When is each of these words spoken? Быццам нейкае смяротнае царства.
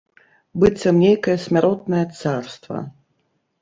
Быццам 0.63 0.95
нейкае 1.03 1.37
смяротнае 1.45 2.03
царства. 2.19 2.77